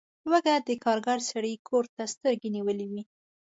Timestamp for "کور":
1.67-1.85